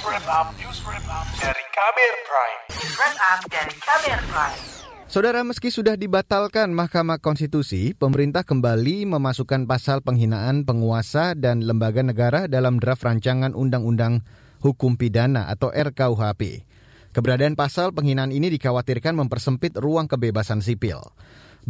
Wrap 0.00 0.24
Up, 0.32 0.48
News 0.56 0.80
Wrap 0.88 1.04
Up 1.12 1.28
dari 1.36 1.64
Kamer 1.76 2.14
Prime. 2.24 2.60
News 2.72 2.94
Wrap 2.96 3.16
Up 3.20 3.40
dari 3.52 3.74
Kamer 3.76 4.20
Prime. 4.32 4.58
Saudara, 5.12 5.44
meski 5.44 5.68
sudah 5.68 5.92
dibatalkan 6.00 6.72
Mahkamah 6.72 7.20
Konstitusi, 7.20 7.92
pemerintah 7.92 8.40
kembali 8.40 9.04
memasukkan 9.04 9.68
pasal 9.68 10.00
penghinaan 10.00 10.64
penguasa 10.64 11.36
dan 11.36 11.68
lembaga 11.68 12.00
negara 12.00 12.48
dalam 12.48 12.80
draft 12.80 13.04
rancangan 13.04 13.52
Undang-Undang 13.52 14.24
Hukum 14.64 14.96
Pidana 14.96 15.52
atau 15.52 15.68
RKUHP. 15.68 16.64
Keberadaan 17.12 17.52
pasal 17.52 17.92
penghinaan 17.92 18.32
ini 18.32 18.48
dikhawatirkan 18.56 19.12
mempersempit 19.12 19.76
ruang 19.76 20.08
kebebasan 20.08 20.64
sipil. 20.64 21.12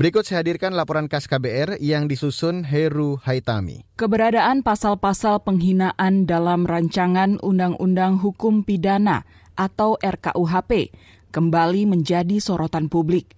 Berikut 0.00 0.24
saya 0.24 0.40
hadirkan 0.40 0.72
laporan 0.72 1.12
khas 1.12 1.28
KBR 1.28 1.76
yang 1.76 2.08
disusun 2.08 2.64
Heru 2.64 3.20
Haitami. 3.20 3.84
Keberadaan 4.00 4.64
pasal-pasal 4.64 5.44
penghinaan 5.44 6.24
dalam 6.24 6.64
rancangan 6.64 7.36
Undang-Undang 7.44 8.16
Hukum 8.16 8.64
Pidana 8.64 9.28
atau 9.60 10.00
RKUHP 10.00 10.96
kembali 11.36 11.84
menjadi 11.84 12.40
sorotan 12.40 12.88
publik. 12.88 13.36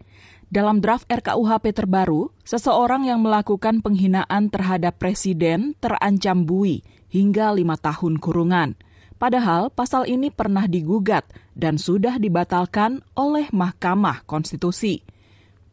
Dalam 0.55 0.79
draft 0.79 1.11
RKUHP 1.11 1.75
terbaru, 1.75 2.31
seseorang 2.47 3.11
yang 3.11 3.27
melakukan 3.27 3.83
penghinaan 3.83 4.47
terhadap 4.47 5.03
presiden 5.03 5.75
terancam 5.83 6.47
bui 6.47 6.87
hingga 7.11 7.51
lima 7.59 7.75
tahun 7.75 8.23
kurungan. 8.23 8.79
Padahal 9.19 9.67
pasal 9.75 10.07
ini 10.07 10.31
pernah 10.31 10.71
digugat 10.71 11.27
dan 11.59 11.75
sudah 11.75 12.23
dibatalkan 12.23 13.03
oleh 13.19 13.51
Mahkamah 13.51 14.23
Konstitusi. 14.31 15.03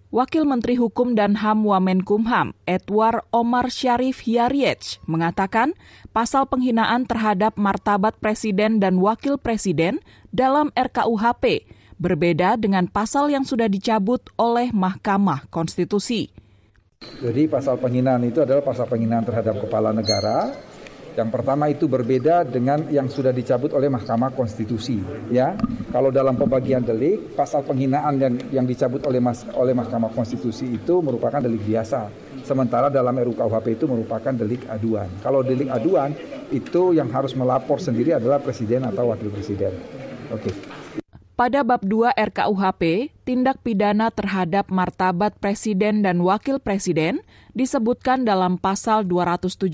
Wakil 0.10 0.42
Menteri 0.42 0.74
Hukum 0.74 1.14
dan 1.14 1.38
HAM 1.38 1.62
Wamenkumham, 1.70 2.58
Edward 2.66 3.30
Omar 3.30 3.70
Syarif 3.70 4.26
Hiariech, 4.26 4.98
mengatakan 5.06 5.78
pasal 6.10 6.50
penghinaan 6.50 7.06
terhadap 7.06 7.54
martabat 7.62 8.18
presiden 8.18 8.82
dan 8.82 8.98
wakil 8.98 9.38
presiden 9.38 10.02
dalam 10.34 10.74
RKUHP 10.74 11.70
berbeda 12.02 12.58
dengan 12.58 12.90
pasal 12.90 13.30
yang 13.30 13.46
sudah 13.46 13.70
dicabut 13.70 14.26
oleh 14.34 14.74
Mahkamah 14.74 15.46
Konstitusi. 15.54 16.34
Jadi 17.22 17.46
pasal 17.46 17.78
penghinaan 17.78 18.26
itu 18.26 18.42
adalah 18.42 18.66
pasal 18.66 18.90
penghinaan 18.90 19.30
terhadap 19.30 19.62
kepala 19.62 19.94
negara, 19.94 20.58
yang 21.20 21.28
pertama 21.28 21.68
itu 21.68 21.92
berbeda 21.92 22.48
dengan 22.48 22.88
yang 22.88 23.12
sudah 23.12 23.36
dicabut 23.36 23.76
oleh 23.76 23.92
Mahkamah 23.92 24.32
Konstitusi. 24.32 25.04
Ya, 25.28 25.60
kalau 25.92 26.16
dalam 26.16 26.40
pembagian 26.40 26.80
delik, 26.80 27.36
pasal 27.36 27.68
penghinaan 27.68 28.16
yang 28.16 28.34
yang 28.56 28.64
dicabut 28.64 29.04
oleh 29.04 29.20
mas, 29.20 29.44
oleh 29.52 29.76
Mahkamah 29.76 30.16
Konstitusi 30.16 30.80
itu 30.80 31.04
merupakan 31.04 31.44
delik 31.44 31.68
biasa. 31.68 32.08
Sementara 32.48 32.88
dalam 32.88 33.20
RUKUHP 33.20 33.76
itu 33.76 33.86
merupakan 33.92 34.32
delik 34.32 34.64
aduan. 34.72 35.12
Kalau 35.20 35.44
delik 35.44 35.68
aduan 35.68 36.16
itu 36.56 36.96
yang 36.96 37.12
harus 37.12 37.36
melapor 37.36 37.84
sendiri 37.84 38.16
adalah 38.16 38.40
presiden 38.40 38.88
atau 38.88 39.12
wakil 39.12 39.28
presiden. 39.28 39.76
Oke. 40.32 40.48
Okay. 40.48 40.69
Pada 41.40 41.64
bab 41.64 41.88
2 41.88 42.20
RKUHP, 42.20 43.16
tindak 43.24 43.64
pidana 43.64 44.12
terhadap 44.12 44.68
martabat 44.68 45.40
presiden 45.40 46.04
dan 46.04 46.20
wakil 46.20 46.60
presiden 46.60 47.24
disebutkan 47.56 48.28
dalam 48.28 48.60
pasal 48.60 49.08
217 49.08 49.72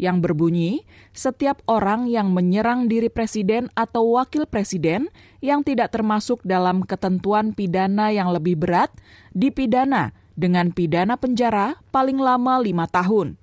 yang 0.00 0.24
berbunyi, 0.24 0.88
setiap 1.12 1.60
orang 1.68 2.08
yang 2.08 2.32
menyerang 2.32 2.88
diri 2.88 3.12
presiden 3.12 3.68
atau 3.76 4.16
wakil 4.16 4.48
presiden 4.48 5.12
yang 5.44 5.60
tidak 5.60 5.92
termasuk 5.92 6.40
dalam 6.48 6.80
ketentuan 6.80 7.52
pidana 7.52 8.08
yang 8.08 8.32
lebih 8.32 8.56
berat 8.56 8.88
dipidana 9.36 10.16
dengan 10.32 10.72
pidana 10.72 11.20
penjara 11.20 11.76
paling 11.92 12.16
lama 12.16 12.56
lima 12.56 12.88
tahun. 12.88 13.36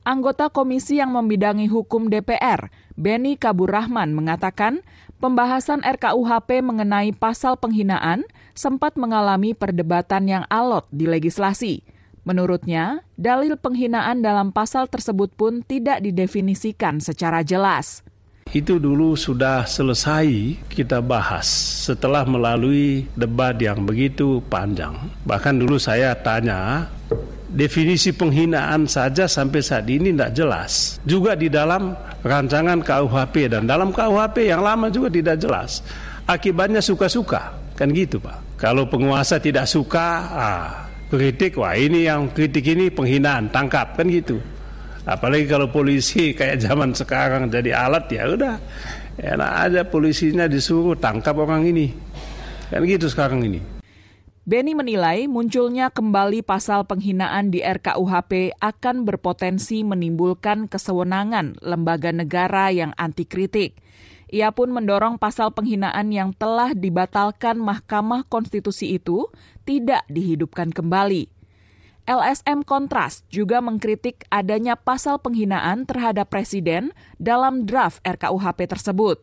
Anggota 0.00 0.48
komisi 0.48 0.96
yang 0.96 1.12
membidangi 1.12 1.68
hukum 1.68 2.08
DPR, 2.08 2.72
Beni 2.96 3.36
Kabur 3.36 3.68
Rahman, 3.68 4.16
mengatakan 4.16 4.80
pembahasan 5.20 5.84
RKUHP 5.84 6.64
mengenai 6.64 7.12
pasal 7.12 7.60
penghinaan 7.60 8.24
sempat 8.56 8.96
mengalami 8.96 9.52
perdebatan 9.52 10.26
yang 10.26 10.44
alot 10.48 10.88
di 10.90 11.04
legislasi. 11.04 11.84
Menurutnya, 12.24 13.04
dalil 13.16 13.56
penghinaan 13.56 14.24
dalam 14.24 14.52
pasal 14.52 14.88
tersebut 14.88 15.32
pun 15.36 15.60
tidak 15.64 16.00
didefinisikan 16.04 17.00
secara 17.00 17.44
jelas. 17.44 18.00
Itu 18.50 18.82
dulu 18.82 19.14
sudah 19.14 19.62
selesai 19.62 20.58
kita 20.66 20.98
bahas 20.98 21.46
setelah 21.86 22.26
melalui 22.26 23.06
debat 23.14 23.54
yang 23.62 23.86
begitu 23.86 24.42
panjang. 24.50 24.98
Bahkan 25.22 25.54
dulu 25.62 25.78
saya 25.78 26.18
tanya 26.18 26.90
definisi 27.50 28.14
penghinaan 28.14 28.86
saja 28.86 29.26
sampai 29.26 29.60
saat 29.60 29.86
ini 29.90 30.14
tidak 30.14 30.32
jelas. 30.34 31.02
Juga 31.02 31.34
di 31.34 31.50
dalam 31.50 31.92
rancangan 32.22 32.78
KUHP 32.80 33.50
dan 33.50 33.66
dalam 33.66 33.90
KUHP 33.90 34.50
yang 34.50 34.62
lama 34.62 34.86
juga 34.88 35.10
tidak 35.10 35.36
jelas. 35.42 35.82
Akibatnya 36.30 36.78
suka-suka, 36.78 37.58
kan 37.74 37.90
gitu 37.90 38.22
Pak. 38.22 38.60
Kalau 38.60 38.86
penguasa 38.86 39.42
tidak 39.42 39.66
suka, 39.66 40.08
ah, 40.30 40.68
kritik, 41.10 41.58
wah 41.58 41.74
ini 41.74 42.06
yang 42.06 42.30
kritik 42.30 42.62
ini 42.70 42.86
penghinaan, 42.92 43.50
tangkap, 43.50 43.98
kan 43.98 44.06
gitu. 44.06 44.38
Apalagi 45.08 45.50
kalau 45.50 45.66
polisi 45.72 46.30
kayak 46.38 46.62
zaman 46.62 46.94
sekarang 46.94 47.50
jadi 47.50 47.74
alat 47.74 48.06
ya 48.12 48.30
udah 48.30 48.54
enak 49.18 49.52
aja 49.68 49.82
polisinya 49.84 50.46
disuruh 50.46 50.94
tangkap 50.94 51.34
orang 51.34 51.66
ini. 51.66 51.90
Kan 52.70 52.86
gitu 52.86 53.10
sekarang 53.10 53.42
ini. 53.42 53.79
Beni 54.48 54.72
menilai 54.72 55.28
munculnya 55.28 55.92
kembali 55.92 56.40
pasal 56.40 56.88
penghinaan 56.88 57.52
di 57.52 57.60
RKUHP 57.60 58.56
akan 58.56 59.04
berpotensi 59.04 59.84
menimbulkan 59.84 60.64
kesewenangan 60.64 61.60
lembaga 61.60 62.08
negara 62.08 62.72
yang 62.72 62.96
anti 62.96 63.28
kritik. 63.28 63.76
Ia 64.32 64.48
pun 64.56 64.72
mendorong 64.72 65.20
pasal 65.20 65.52
penghinaan 65.52 66.08
yang 66.08 66.32
telah 66.32 66.72
dibatalkan 66.72 67.60
Mahkamah 67.60 68.24
Konstitusi 68.32 68.96
itu 68.96 69.28
tidak 69.68 70.08
dihidupkan 70.08 70.72
kembali. 70.72 71.28
LSM 72.08 72.64
Kontras 72.64 73.28
juga 73.28 73.60
mengkritik 73.60 74.24
adanya 74.32 74.72
pasal 74.72 75.20
penghinaan 75.20 75.84
terhadap 75.84 76.32
presiden 76.32 76.96
dalam 77.20 77.68
draft 77.68 78.00
RKUHP 78.08 78.72
tersebut. 78.72 79.20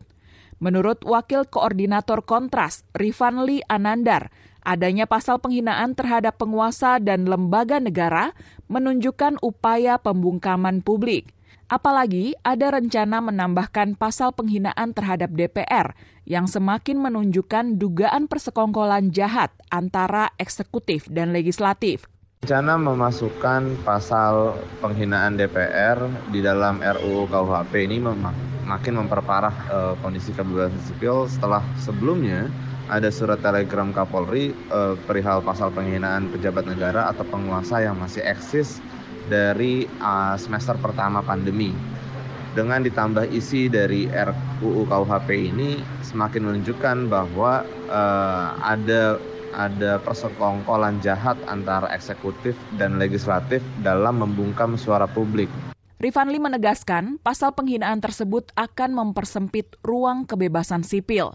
Menurut 0.62 1.02
Wakil 1.02 1.46
Koordinator 1.46 2.22
Kontras, 2.22 2.86
Rifanli 2.94 3.62
Anandar, 3.66 4.30
Adanya 4.66 5.06
pasal 5.06 5.38
penghinaan 5.38 5.94
terhadap 5.94 6.36
penguasa 6.36 6.98
dan 6.98 7.24
lembaga 7.24 7.78
negara 7.78 8.34
menunjukkan 8.66 9.38
upaya 9.40 9.96
pembungkaman 9.96 10.82
publik. 10.82 11.30
Apalagi 11.68 12.32
ada 12.48 12.72
rencana 12.72 13.20
menambahkan 13.20 13.92
pasal 14.00 14.32
penghinaan 14.32 14.96
terhadap 14.96 15.28
DPR 15.36 15.92
yang 16.24 16.48
semakin 16.48 16.96
menunjukkan 16.96 17.76
dugaan 17.76 18.24
persekongkolan 18.24 19.12
jahat 19.12 19.52
antara 19.68 20.32
eksekutif 20.40 21.04
dan 21.12 21.36
legislatif. 21.36 22.08
Rencana 22.40 22.80
memasukkan 22.80 23.84
pasal 23.84 24.56
penghinaan 24.80 25.36
DPR 25.36 26.00
di 26.32 26.40
dalam 26.40 26.80
RUU 26.80 27.28
KUHP 27.28 27.84
ini 27.84 28.00
mem 28.00 28.47
makin 28.68 29.00
memperparah 29.00 29.56
uh, 29.72 29.94
kondisi 30.04 30.36
kebebasan 30.36 30.76
sipil 30.84 31.24
setelah 31.24 31.64
sebelumnya 31.80 32.52
ada 32.88 33.12
surat 33.12 33.40
telegram 33.44 33.92
Kapolri 33.92 34.52
eh, 34.52 34.94
perihal 35.04 35.44
pasal 35.44 35.68
penghinaan 35.76 36.32
pejabat 36.32 36.64
negara 36.64 37.12
atau 37.12 37.20
penguasa 37.28 37.84
yang 37.84 38.00
masih 38.00 38.24
eksis 38.24 38.80
dari 39.28 39.84
uh, 40.00 40.40
semester 40.40 40.72
pertama 40.80 41.20
pandemi. 41.20 41.76
Dengan 42.56 42.80
ditambah 42.80 43.28
isi 43.28 43.68
dari 43.68 44.08
RUU 44.08 44.88
KUHP 44.88 45.52
ini 45.52 45.84
semakin 46.00 46.48
menunjukkan 46.48 47.12
bahwa 47.12 47.60
uh, 47.92 48.56
ada 48.64 49.20
ada 49.52 50.00
persekongkolan 50.00 51.04
jahat 51.04 51.36
antara 51.44 51.92
eksekutif 51.92 52.56
dan 52.80 52.96
legislatif 52.96 53.60
dalam 53.84 54.24
membungkam 54.24 54.80
suara 54.80 55.04
publik. 55.04 55.52
Rifanli 55.98 56.38
menegaskan 56.38 57.18
pasal 57.26 57.58
penghinaan 57.58 57.98
tersebut 57.98 58.54
akan 58.54 58.94
mempersempit 58.94 59.74
ruang 59.82 60.30
kebebasan 60.30 60.86
sipil 60.86 61.34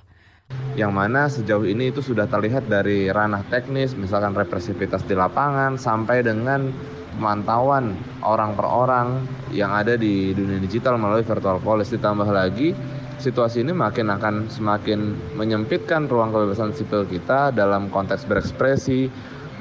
yang 0.79 0.95
mana 0.95 1.27
sejauh 1.27 1.67
ini 1.67 1.91
itu 1.91 2.01
sudah 2.01 2.25
terlihat 2.31 2.71
dari 2.71 3.11
ranah 3.11 3.43
teknis, 3.51 3.93
misalkan 3.93 4.33
represivitas 4.33 5.03
di 5.05 5.13
lapangan, 5.13 5.75
sampai 5.75 6.23
dengan 6.23 6.71
pemantauan 7.17 7.93
orang 8.23 8.57
per 8.57 8.65
orang 8.65 9.07
yang 9.53 9.69
ada 9.69 9.99
di 9.99 10.33
dunia 10.33 10.57
digital 10.63 10.97
melalui 10.97 11.25
virtual 11.25 11.61
police. 11.61 11.93
Ditambah 11.93 12.25
lagi, 12.25 12.73
situasi 13.21 13.61
ini 13.61 13.75
makin 13.75 14.09
akan 14.09 14.49
semakin 14.49 15.13
menyempitkan 15.37 16.09
ruang 16.09 16.33
kebebasan 16.33 16.73
sipil 16.73 17.05
kita 17.05 17.53
dalam 17.53 17.91
konteks 17.93 18.25
berekspresi, 18.25 19.11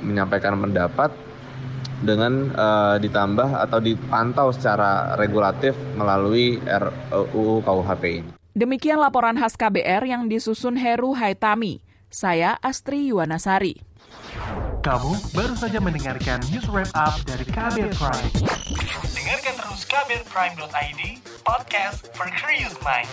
menyampaikan 0.00 0.56
pendapat, 0.56 1.12
dengan 2.02 2.50
uh, 2.52 2.96
ditambah 2.98 3.48
atau 3.66 3.78
dipantau 3.78 4.50
secara 4.50 5.14
regulatif 5.16 5.72
melalui 5.94 6.58
RUU 6.62 7.62
KUHP 7.62 8.04
ini. 8.22 8.30
Demikian 8.52 9.00
laporan 9.00 9.40
khas 9.40 9.56
KBR 9.56 10.04
yang 10.04 10.28
disusun 10.28 10.76
Heru 10.76 11.16
Haitami. 11.16 11.80
Saya 12.12 12.60
Astri 12.60 13.08
Yuwanasari. 13.08 13.80
Kamu 14.84 15.14
baru 15.32 15.54
saja 15.56 15.80
mendengarkan 15.80 16.42
news 16.52 16.68
wrap 16.68 16.90
up 16.92 17.16
dari 17.24 17.46
KBR 17.48 17.96
Prime. 17.96 18.28
Dengarkan 19.16 19.54
terus 19.56 19.82
kbrprime.id, 19.88 21.00
podcast 21.46 22.12
for 22.12 22.28
curious 22.36 22.76
mind. 22.84 23.08